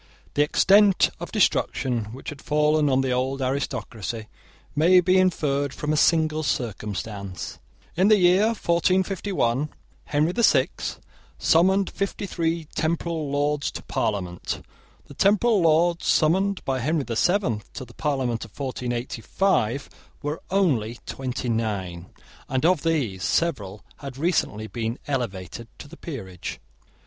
[0.33, 4.29] The extent of destruction which had fallen on the old aristocracy
[4.75, 7.59] may be inferred from a single circumstance.
[7.95, 9.69] In the year 1451
[10.05, 10.99] Henry the Sixth
[11.37, 14.65] summoned fifty three temporal Lords to parliament.
[15.05, 19.87] The temporal Lords summoned by Henry the Seventh to the parliament of 1485
[20.23, 22.07] were only twenty nine,
[22.49, 26.59] and of these several had recently been elevated to the peerage.